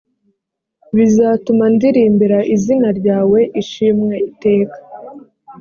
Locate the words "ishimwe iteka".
3.61-4.77